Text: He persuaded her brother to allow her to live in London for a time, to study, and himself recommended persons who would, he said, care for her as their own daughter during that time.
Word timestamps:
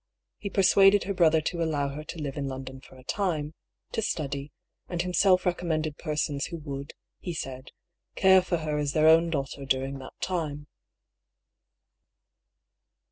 He 0.39 0.49
persuaded 0.49 1.03
her 1.03 1.13
brother 1.13 1.41
to 1.41 1.61
allow 1.61 1.89
her 1.89 2.03
to 2.05 2.17
live 2.19 2.35
in 2.35 2.47
London 2.47 2.81
for 2.81 2.95
a 2.97 3.03
time, 3.03 3.53
to 3.91 4.01
study, 4.01 4.51
and 4.87 4.99
himself 5.03 5.45
recommended 5.45 5.95
persons 5.99 6.47
who 6.47 6.57
would, 6.57 6.93
he 7.19 7.35
said, 7.35 7.69
care 8.15 8.41
for 8.41 8.57
her 8.57 8.79
as 8.79 8.93
their 8.93 9.07
own 9.07 9.29
daughter 9.29 9.63
during 9.63 9.99
that 9.99 10.19
time. 10.19 10.65